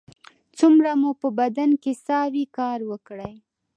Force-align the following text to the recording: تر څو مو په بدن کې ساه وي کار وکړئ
تر 0.57 0.57
څو 0.57 0.67
مو 1.01 1.11
په 1.21 1.27
بدن 1.39 1.69
کې 1.83 1.91
ساه 2.05 2.25
وي 2.33 2.45
کار 2.57 2.79
وکړئ 2.91 3.35